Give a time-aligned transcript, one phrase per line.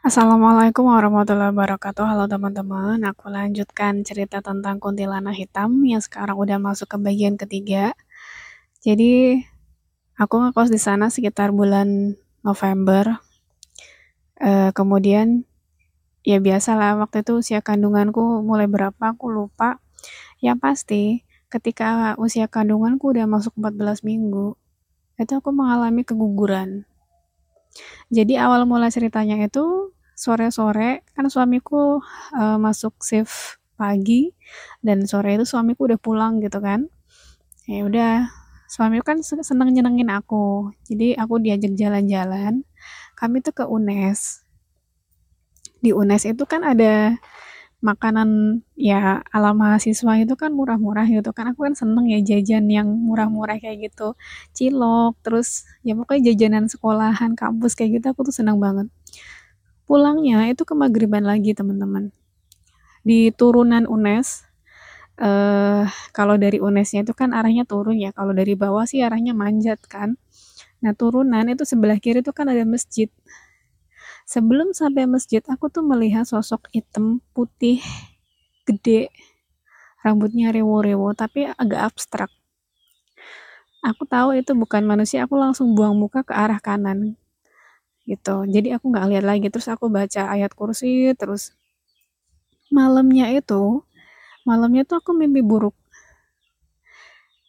[0.00, 2.08] Assalamualaikum warahmatullahi wabarakatuh.
[2.08, 7.92] Halo teman-teman, aku lanjutkan cerita tentang kuntilanak hitam yang sekarang udah masuk ke bagian ketiga.
[8.80, 9.44] Jadi,
[10.16, 13.20] aku ngekos di sana sekitar bulan November.
[14.40, 15.44] E, kemudian,
[16.24, 19.84] ya biasalah waktu itu usia kandunganku mulai berapa aku lupa.
[20.40, 21.02] Yang pasti,
[21.52, 24.56] ketika usia kandunganku udah masuk 14 minggu,
[25.20, 26.88] itu aku mengalami keguguran
[28.10, 32.02] jadi awal mula ceritanya itu sore-sore kan suamiku
[32.36, 34.36] uh, masuk shift pagi
[34.84, 36.92] dan sore itu suamiku udah pulang gitu kan.
[37.64, 38.28] Ya udah
[38.68, 40.74] suamiku kan seneng nyenengin aku.
[40.84, 42.68] Jadi aku diajak jalan-jalan.
[43.16, 44.44] Kami tuh ke UNES.
[45.80, 47.16] Di UNES itu kan ada
[47.80, 51.52] makanan ya ala mahasiswa itu kan murah-murah gitu kan.
[51.52, 54.14] Aku kan seneng ya jajan yang murah-murah kayak gitu.
[54.52, 58.88] Cilok terus ya pokoknya jajanan sekolahan kampus kayak gitu aku tuh seneng banget.
[59.88, 62.12] Pulangnya itu ke magriban lagi teman-teman.
[63.02, 64.46] Di turunan UNES
[65.20, 65.84] eh
[66.16, 68.12] kalau dari UNESnya itu kan arahnya turun ya.
[68.12, 70.20] Kalau dari bawah sih arahnya manjat kan.
[70.84, 73.08] Nah turunan itu sebelah kiri itu kan ada masjid
[74.30, 77.82] Sebelum sampai masjid, aku tuh melihat sosok hitam putih
[78.62, 79.10] gede,
[80.06, 82.30] rambutnya rewo-rewo, tapi agak abstrak.
[83.82, 87.18] Aku tahu itu bukan manusia, aku langsung buang muka ke arah kanan.
[88.06, 88.46] Gitu.
[88.46, 91.50] Jadi aku nggak lihat lagi, terus aku baca ayat kursi, terus
[92.70, 93.82] malamnya itu,
[94.46, 95.74] malamnya tuh aku mimpi buruk.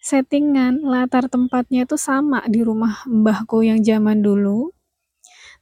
[0.00, 4.72] Settingan latar tempatnya itu sama di rumah mbahku yang zaman dulu,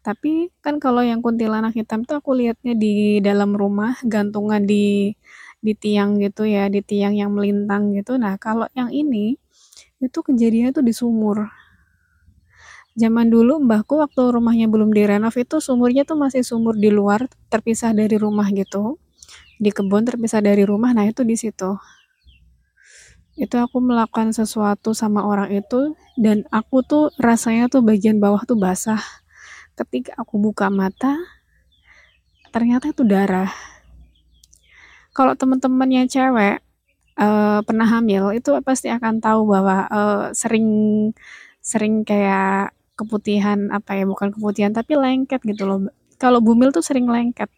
[0.08, 5.12] tapi kan kalau yang kuntilanak hitam tuh aku lihatnya di dalam rumah, gantungan di
[5.60, 8.16] di tiang gitu ya, di tiang yang melintang gitu.
[8.16, 9.36] Nah, kalau yang ini
[10.00, 11.52] itu kejadiannya tuh di sumur.
[12.96, 17.92] Zaman dulu mbahku waktu rumahnya belum direnov itu sumurnya tuh masih sumur di luar, terpisah
[17.92, 18.96] dari rumah gitu.
[19.60, 21.76] Di kebun terpisah dari rumah, nah itu di situ.
[23.36, 28.56] Itu aku melakukan sesuatu sama orang itu dan aku tuh rasanya tuh bagian bawah tuh
[28.56, 29.04] basah
[29.84, 31.14] ketika aku buka mata
[32.50, 33.52] ternyata itu darah.
[35.12, 36.62] Kalau teman-teman cewek
[37.18, 40.68] uh, pernah hamil itu pasti akan tahu bahwa uh, sering
[41.58, 45.78] sering kayak keputihan apa ya bukan keputihan tapi lengket gitu loh.
[46.18, 47.50] Kalau bumil tuh sering lengket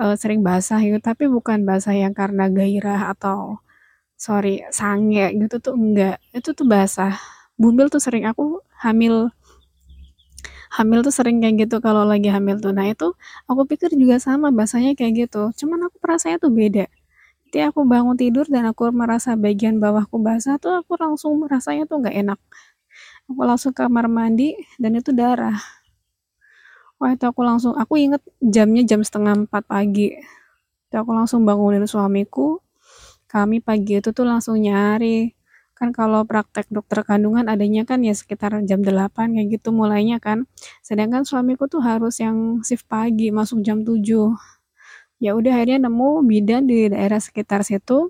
[0.00, 0.98] uh, sering basah gitu.
[1.00, 3.60] Tapi bukan basah yang karena gairah atau
[4.16, 6.20] sorry sange gitu tuh enggak.
[6.32, 7.16] Itu tuh basah.
[7.56, 9.32] Bumil tuh sering aku hamil
[10.76, 12.72] hamil tuh sering kayak gitu kalau lagi hamil tuh.
[12.76, 13.16] Nah itu
[13.48, 15.50] aku pikir juga sama bahasanya kayak gitu.
[15.56, 16.86] Cuman aku perasanya tuh beda.
[17.48, 22.04] Jadi aku bangun tidur dan aku merasa bagian bawahku basah tuh aku langsung merasanya tuh
[22.04, 22.40] nggak enak.
[23.30, 25.56] Aku langsung ke kamar mandi dan itu darah.
[26.96, 30.16] Wah itu aku langsung, aku inget jamnya jam setengah empat pagi.
[30.88, 32.64] Itu aku langsung bangunin suamiku.
[33.28, 35.35] Kami pagi itu tuh langsung nyari
[35.76, 40.48] kan kalau praktek dokter kandungan adanya kan ya sekitar jam 8 kayak gitu mulainya kan.
[40.80, 44.00] Sedangkan suamiku tuh harus yang shift pagi masuk jam 7
[45.20, 48.08] ya udah akhirnya nemu bidan di daerah sekitar situ.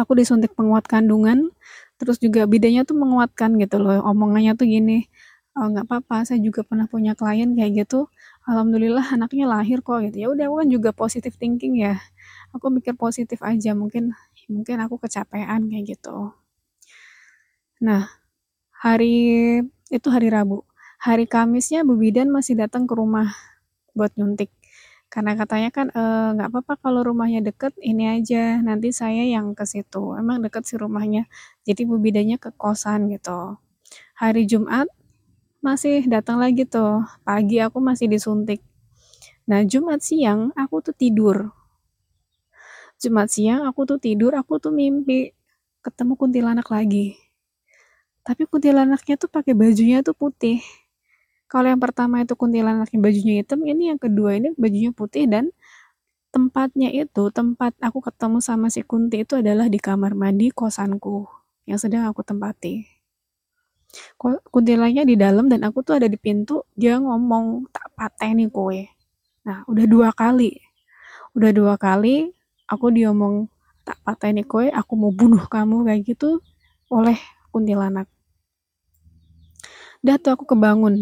[0.00, 1.52] Aku disuntik penguat kandungan
[2.00, 4.00] terus juga bidannya tuh menguatkan gitu loh.
[4.08, 5.08] Omongannya tuh gini
[5.56, 8.08] oh, nggak apa-apa saya juga pernah punya klien kayak gitu.
[8.48, 10.16] Alhamdulillah anaknya lahir kok gitu.
[10.24, 12.00] Ya udah aku kan juga positif thinking ya.
[12.56, 14.16] Aku mikir positif aja mungkin
[14.48, 16.32] mungkin aku kecapean kayak gitu
[17.76, 18.08] Nah,
[18.72, 19.60] hari
[19.92, 20.64] itu hari Rabu.
[20.96, 23.36] Hari Kamisnya Bu Bidan masih datang ke rumah
[23.92, 24.48] buat nyuntik.
[25.12, 29.68] Karena katanya kan eh, nggak apa-apa kalau rumahnya deket, ini aja nanti saya yang ke
[29.68, 30.16] situ.
[30.16, 31.28] Emang deket sih rumahnya.
[31.68, 33.60] Jadi Bu Bidannya ke kosan gitu.
[34.16, 34.88] Hari Jumat
[35.60, 37.04] masih datang lagi tuh.
[37.28, 38.64] Pagi aku masih disuntik.
[39.44, 41.52] Nah, Jumat siang aku tuh tidur.
[42.96, 45.36] Jumat siang aku tuh tidur, aku tuh mimpi
[45.84, 47.25] ketemu kuntilanak lagi
[48.26, 50.58] tapi kuntilanaknya tuh pakai bajunya tuh putih.
[51.46, 55.54] Kalau yang pertama itu kuntilanaknya bajunya hitam ini yang kedua ini bajunya putih dan
[56.34, 61.22] tempatnya itu tempat aku ketemu sama si Kunti itu adalah di kamar mandi kosanku
[61.70, 62.82] yang sedang aku tempati.
[64.50, 68.82] Kuntilanaknya di dalam dan aku tuh ada di pintu dia ngomong tak pateni kowe
[69.46, 70.58] nah udah dua kali.
[71.38, 72.34] Udah dua kali
[72.66, 73.46] aku diomong
[73.86, 76.42] tak pateni kowe aku mau bunuh kamu kayak gitu
[76.90, 77.14] oleh
[77.54, 78.10] kuntilanak
[80.06, 80.94] Dah tuh aku kebangun.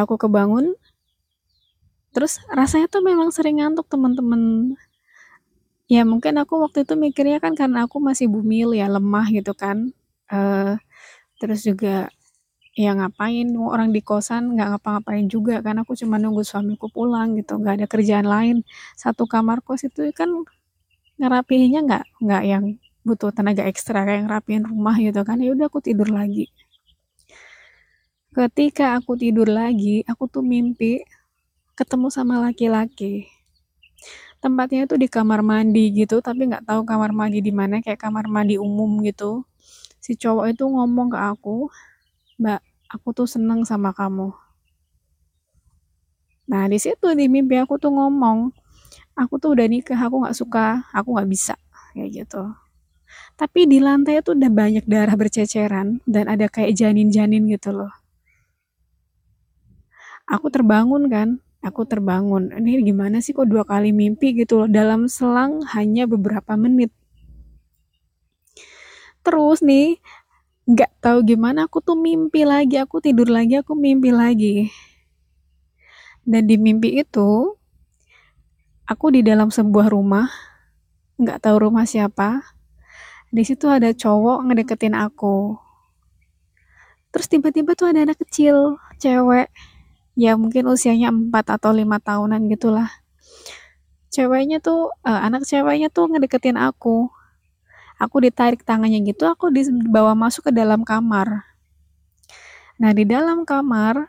[0.00, 0.66] Aku kebangun,
[2.14, 4.42] terus rasanya tuh memang sering ngantuk teman-teman.
[5.86, 9.94] Ya mungkin aku waktu itu mikirnya kan karena aku masih bumil ya lemah gitu kan.
[10.26, 10.74] Uh,
[11.40, 12.10] terus juga
[12.76, 17.52] ya ngapain orang di kosan nggak ngapa-ngapain juga kan aku cuma nunggu suamiku pulang gitu
[17.60, 18.56] nggak ada kerjaan lain
[18.98, 20.28] satu kamar kos itu kan
[21.20, 22.64] ngerapihinnya nggak nggak yang
[23.06, 26.50] butuh tenaga ekstra kayak ngerapiin rumah gitu kan ya udah aku tidur lagi
[28.36, 31.00] ketika aku tidur lagi aku tuh mimpi
[31.72, 33.32] ketemu sama laki-laki
[34.44, 38.28] tempatnya itu di kamar mandi gitu tapi nggak tahu kamar mandi di mana kayak kamar
[38.28, 39.48] mandi umum gitu
[40.04, 41.72] si cowok itu ngomong ke aku
[42.36, 42.60] Mbak,
[42.92, 44.28] aku tuh seneng sama kamu.
[46.52, 48.52] Nah, di situ di mimpi aku tuh ngomong,
[49.16, 51.56] aku tuh udah nikah, aku nggak suka, aku nggak bisa,
[51.96, 52.52] kayak gitu.
[53.40, 57.92] Tapi di lantai tuh udah banyak darah berceceran dan ada kayak janin-janin gitu loh.
[60.26, 62.50] Aku terbangun kan, aku terbangun.
[62.50, 64.68] Ini gimana sih kok dua kali mimpi gitu loh?
[64.70, 66.90] Dalam selang hanya beberapa menit.
[69.22, 70.02] Terus nih,
[70.66, 72.82] nggak tahu gimana aku tuh mimpi lagi.
[72.82, 74.66] Aku tidur lagi aku mimpi lagi.
[76.26, 77.54] Dan di mimpi itu
[78.82, 80.26] aku di dalam sebuah rumah.
[81.22, 82.42] Nggak tahu rumah siapa.
[83.30, 85.54] Di situ ada cowok ngedeketin aku.
[87.14, 89.50] Terus tiba-tiba tuh ada anak kecil cewek
[90.16, 91.30] ya mungkin usianya 4
[91.60, 92.88] atau lima tahunan gitulah.
[94.08, 97.12] Ceweknya tuh uh, anak ceweknya tuh ngedeketin aku.
[98.00, 101.44] Aku ditarik tangannya gitu aku dibawa masuk ke dalam kamar.
[102.80, 104.08] Nah di dalam kamar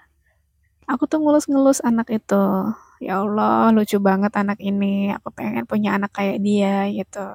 [0.87, 2.71] aku tuh ngelus-ngelus anak itu.
[3.03, 5.11] Ya Allah lucu banget anak ini.
[5.11, 7.27] Aku pengen punya anak kayak dia gitu.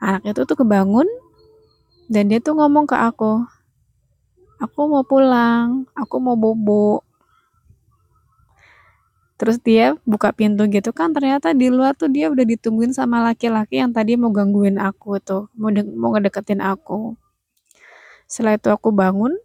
[0.00, 1.08] Anak itu tuh kebangun
[2.12, 3.55] dan dia tuh ngomong ke aku
[4.62, 7.06] aku mau pulang aku mau bobo
[9.36, 13.76] Terus dia buka pintu gitu kan ternyata di luar tuh dia udah ditungguin sama laki-laki
[13.84, 17.12] yang tadi mau gangguin aku tuh, mau mau ngedeketin aku.
[18.24, 19.36] Setelah itu aku bangun,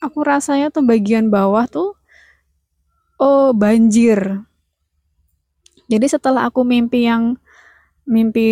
[0.00, 1.92] aku rasanya tuh bagian bawah tuh
[3.20, 4.40] oh banjir.
[5.86, 7.36] Jadi setelah aku mimpi yang
[8.08, 8.48] mimpi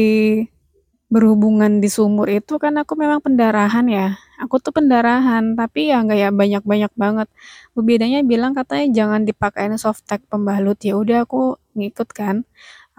[1.08, 4.08] berhubungan di sumur itu kan aku memang pendarahan ya.
[4.44, 7.28] Aku tuh pendarahan, tapi ya nggak ya banyak-banyak banget.
[7.72, 10.78] Bu bidannya bilang katanya jangan dipakein softtek pembalut.
[10.84, 12.36] Ya udah aku ngikut kan.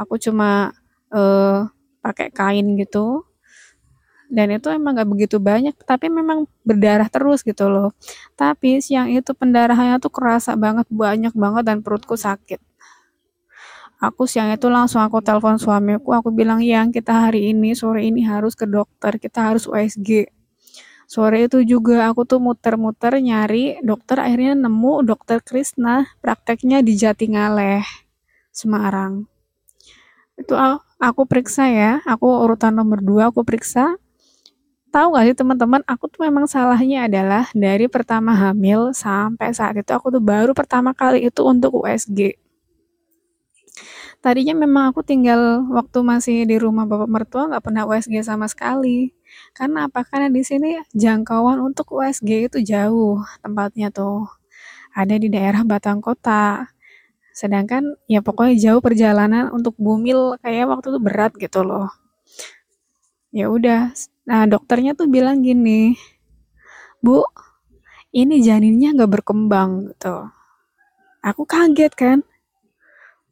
[0.02, 0.74] Aku cuma
[1.14, 1.70] uh,
[2.02, 3.24] pakai kain gitu.
[4.26, 7.94] Dan itu emang nggak begitu banyak, tapi memang berdarah terus gitu loh.
[8.34, 12.58] Tapi siang itu pendarahannya tuh kerasa banget, banyak banget dan perutku sakit
[14.00, 18.22] aku siang itu langsung aku telepon suamiku aku bilang yang kita hari ini sore ini
[18.28, 20.28] harus ke dokter kita harus USG
[21.06, 27.86] sore itu juga aku tuh muter-muter nyari dokter akhirnya nemu dokter Krisna prakteknya di Jatingaleh
[28.50, 29.30] Semarang.
[30.36, 30.57] Itu
[31.00, 33.98] aku periksa ya aku urutan nomor dua aku periksa.
[34.94, 39.92] Tahu gak sih teman-teman aku tuh memang salahnya adalah dari pertama hamil sampai saat itu
[39.92, 42.45] aku tuh baru pertama kali itu untuk USG
[44.25, 49.13] Tadinya memang aku tinggal waktu masih di rumah bapak mertua nggak pernah USG sama sekali.
[49.54, 50.01] Karena apa?
[50.01, 54.25] Karena di sini jangkauan untuk USG itu jauh tempatnya tuh.
[54.98, 56.66] Ada di daerah Batang Kota.
[57.38, 61.94] Sedangkan ya pokoknya jauh perjalanan untuk bumil kayak waktu itu berat gitu loh.
[63.30, 63.94] Ya udah.
[64.25, 66.01] Nah, dokternya tuh bilang gini,
[66.98, 67.22] "Bu,
[68.10, 70.33] ini janinnya nggak berkembang gitu."
[71.22, 72.25] Aku kaget kan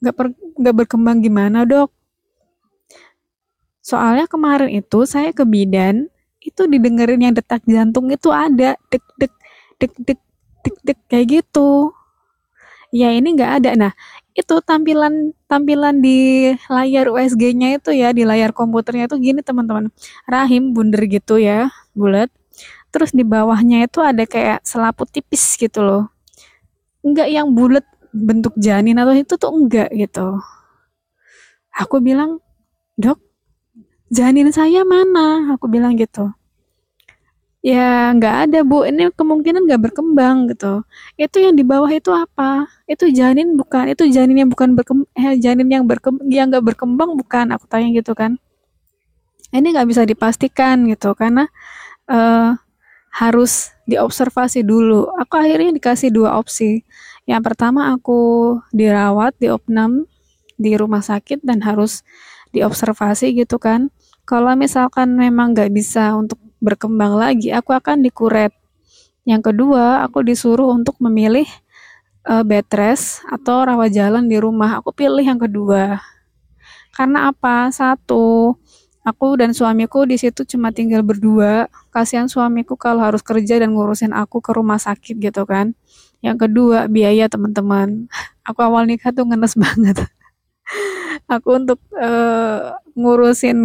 [0.03, 0.15] nggak
[0.60, 1.88] nggak berkembang gimana dok?
[3.79, 6.12] Soalnya kemarin itu saya ke bidan
[6.43, 9.33] itu didengerin yang detak jantung itu ada dek dek
[9.79, 10.19] dek dek
[10.63, 11.95] dek dek kayak gitu.
[12.93, 13.69] Ya ini nggak ada.
[13.79, 13.91] Nah
[14.36, 19.88] itu tampilan tampilan di layar USG-nya itu ya di layar komputernya itu gini teman-teman.
[20.27, 22.27] Rahim bunder gitu ya bulat.
[22.93, 26.03] Terus di bawahnya itu ada kayak selaput tipis gitu loh.
[27.03, 27.83] Enggak yang bulat
[28.13, 30.38] bentuk janin atau itu tuh enggak gitu.
[31.74, 32.38] Aku bilang
[32.96, 33.17] dok
[34.13, 35.58] janin saya mana?
[35.58, 36.29] Aku bilang gitu.
[37.63, 38.86] Ya nggak ada bu.
[38.86, 40.86] Ini kemungkinan nggak berkembang gitu.
[41.17, 42.70] Itu yang di bawah itu apa?
[42.86, 47.15] Itu janin bukan itu janin yang bukan berkembang eh, janin yang berkembang yang nggak berkembang
[47.17, 47.55] bukan?
[47.55, 48.38] Aku tanya gitu kan.
[49.55, 51.15] Ini nggak bisa dipastikan gitu.
[51.15, 51.48] Karena
[52.12, 52.58] uh,
[53.13, 56.82] harus diobservasi dulu aku akhirnya dikasih dua opsi
[57.24, 60.10] yang pertama aku dirawat di opnam
[60.60, 62.03] di rumah sakit dan harus
[62.53, 63.89] diobservasi gitu kan.
[64.24, 68.55] Kalau misalkan memang nggak bisa untuk berkembang lagi, aku akan dikuret.
[69.27, 71.48] Yang kedua, aku disuruh untuk memilih
[72.27, 74.79] uh, bed rest atau rawat jalan di rumah.
[74.79, 76.00] Aku pilih yang kedua.
[76.96, 77.67] Karena apa?
[77.74, 78.55] Satu,
[79.03, 81.67] Aku dan suamiku di situ cuma tinggal berdua.
[81.91, 85.75] Kasihan suamiku kalau harus kerja dan ngurusin aku ke rumah sakit gitu kan.
[86.24, 88.07] Yang kedua, biaya teman-teman.
[88.48, 90.03] Aku awal nikah tuh ngenes banget.
[91.31, 93.57] aku untuk uh, ngurusin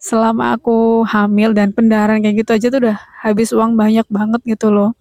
[0.00, 4.68] selama aku hamil dan pendarahan kayak gitu aja tuh udah habis uang banyak banget gitu
[4.68, 4.92] loh.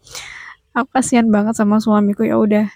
[0.71, 2.71] Aku kasihan banget sama suamiku ya udah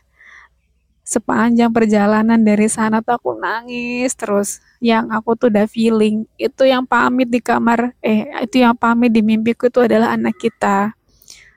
[1.07, 4.59] sepanjang perjalanan dari sana tuh aku nangis terus.
[4.83, 9.23] Yang aku tuh udah feeling itu yang pamit di kamar eh itu yang pamit di
[9.23, 10.91] mimpiku itu adalah anak kita.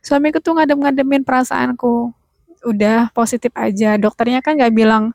[0.06, 2.14] Suamiku tuh ngadem-ngademin perasaanku.
[2.62, 3.98] Udah positif aja.
[3.98, 5.10] Dokternya kan nggak bilang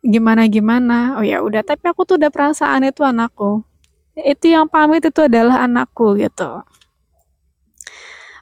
[0.00, 1.18] gimana gimana.
[1.18, 3.66] Oh ya udah tapi aku tuh udah perasaan itu anakku.
[4.14, 6.62] Itu yang pamit itu adalah anakku gitu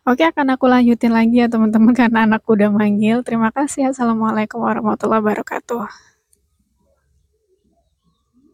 [0.08, 3.20] Oke, akan aku lanjutin lagi ya teman-teman karena anakku udah manggil.
[3.20, 3.92] Terima kasih.
[3.92, 5.84] Assalamualaikum warahmatullahi wabarakatuh.